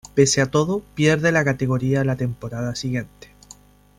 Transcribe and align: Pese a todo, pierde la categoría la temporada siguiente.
Pese 0.15 0.41
a 0.41 0.49
todo, 0.49 0.81
pierde 0.95 1.31
la 1.31 1.45
categoría 1.45 2.03
la 2.03 2.15
temporada 2.15 2.73
siguiente. 2.73 3.35